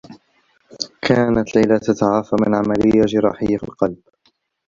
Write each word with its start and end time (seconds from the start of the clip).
كانت 1.01 1.55
ليلى 1.55 1.79
تتعافى 1.79 2.35
من 2.41 2.55
عمليّة 2.55 3.01
جراجيّة 3.05 3.57
في 3.57 3.63
القلب. 3.63 3.97